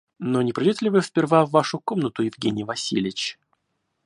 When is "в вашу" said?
1.45-1.77